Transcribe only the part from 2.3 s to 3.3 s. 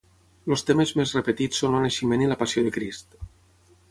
la Passió de Crist.